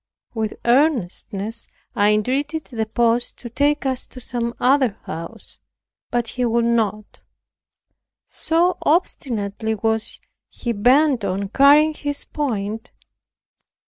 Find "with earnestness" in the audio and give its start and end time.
0.33-1.67